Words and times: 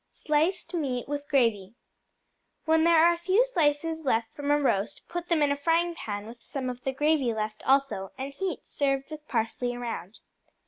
Sliced 0.09 0.73
Meat 0.73 1.07
with 1.07 1.29
Gravy 1.29 1.75
When 2.65 2.85
there 2.85 3.05
are 3.05 3.13
a 3.13 3.17
few 3.17 3.45
slices 3.45 4.03
left 4.03 4.33
from 4.33 4.49
a 4.49 4.59
roast, 4.59 5.07
put 5.07 5.27
them 5.27 5.43
in 5.43 5.51
a 5.51 5.55
frying 5.55 5.93
pan 5.93 6.25
with 6.25 6.41
some 6.41 6.71
of 6.71 6.83
the 6.83 6.91
gravy 6.91 7.35
left 7.35 7.61
also, 7.67 8.11
and 8.17 8.33
heat; 8.33 8.61
serve 8.65 9.03
with 9.11 9.27
parsley 9.27 9.75
around. 9.75 10.17